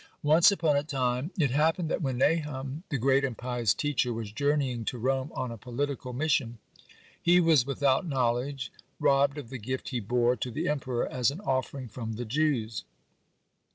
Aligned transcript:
Once 0.23 0.51
upon 0.51 0.75
a 0.75 0.81
time 0.81 1.29
it 1.37 1.51
happened 1.51 1.87
that 1.87 2.01
when 2.01 2.17
Nahum, 2.17 2.81
the 2.89 2.97
great 2.97 3.23
and 3.23 3.37
pious 3.37 3.71
teacher, 3.75 4.11
was 4.11 4.31
journeying 4.31 4.83
to 4.85 4.97
Rome 4.97 5.31
on 5.35 5.51
a 5.51 5.59
political 5.59 6.11
mission, 6.11 6.57
he 7.21 7.39
was 7.39 7.67
without 7.67 8.07
knowledge 8.07 8.71
robbed 8.99 9.37
of 9.37 9.49
the 9.51 9.59
gift 9.59 9.89
he 9.89 9.99
bore 9.99 10.35
to 10.35 10.49
the 10.49 10.67
Emperor 10.67 11.07
as 11.07 11.29
an 11.29 11.39
offering 11.41 11.87
from 11.87 12.13
the 12.13 12.25
Jews. 12.25 12.83